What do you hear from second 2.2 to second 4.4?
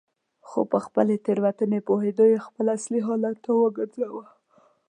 یې بېرته خپل اصلي حالت ته راوګرځاوه.